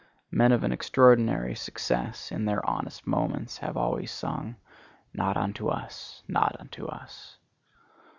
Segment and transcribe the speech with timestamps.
[0.31, 4.55] Men of an extraordinary success, in their honest moments, have always sung,
[5.13, 7.37] 'Not unto us, not unto us.